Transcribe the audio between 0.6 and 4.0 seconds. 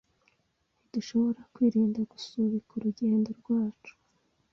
Ntidushobora kwirinda gusubika urugendo rwacu.